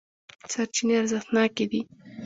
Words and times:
سرچینې 0.51 0.93
ارزښتناکې 0.99 1.65
دي. 1.71 1.81